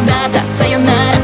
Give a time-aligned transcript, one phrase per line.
[0.00, 1.17] mudar, tá sayonara.